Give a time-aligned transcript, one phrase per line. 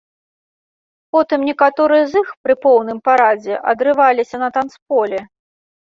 [1.15, 5.19] Потым некаторыя з іх пры поўным парадзе адрываліся на танцполе.